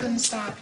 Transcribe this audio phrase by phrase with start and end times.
[0.00, 0.56] couldn't stop.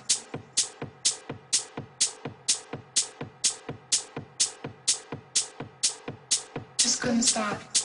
[6.77, 7.78] Just couldn't stop.